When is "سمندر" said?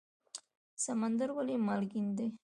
0.83-1.29